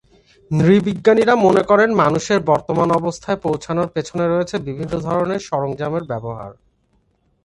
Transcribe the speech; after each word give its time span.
নৃ-বিজ্ঞানীরা 0.51 1.33
মনে 1.35 1.63
করেন 1.63 1.89
মানুষের 1.93 2.39
বর্তমান 2.41 2.89
অবস্থায় 2.91 3.39
পৌঁছানোর 3.41 3.87
পেছনে 3.87 4.25
রয়েছে 4.27 4.55
বিভিন্ন 4.59 4.93
ধরনের 4.99 5.39
সরঞ্জামের 5.39 6.03
ব্যবহার। 6.03 6.51